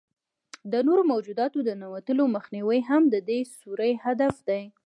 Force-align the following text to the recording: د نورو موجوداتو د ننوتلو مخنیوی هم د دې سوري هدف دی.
د 0.71 0.73
نورو 0.87 1.03
موجوداتو 1.11 1.59
د 1.63 1.69
ننوتلو 1.81 2.23
مخنیوی 2.35 2.79
هم 2.89 3.01
د 3.13 3.15
دې 3.29 3.39
سوري 3.57 3.91
هدف 4.03 4.35
دی. 4.49 4.63